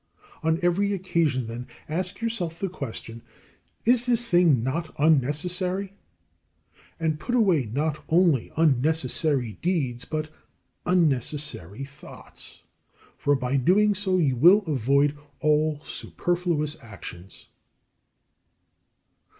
[0.41, 3.21] On every occasion, then, ask yourself the question,
[3.85, 5.93] Is this thing not unnecessary?
[6.99, 10.29] And put away not only unnecessary deeds but
[10.87, 12.63] unnecessary thoughts,
[13.15, 13.95] for by so doing
[14.27, 17.49] you will avoid all superfluous actions.